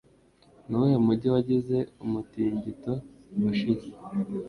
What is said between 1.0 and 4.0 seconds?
mujyi wagize umutingito ubushize